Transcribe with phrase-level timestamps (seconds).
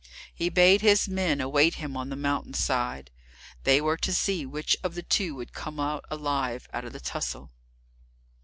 [0.33, 3.11] He bade his men await him on the mountain side.
[3.65, 7.51] They were to see which of the two would come alive out of the tussle.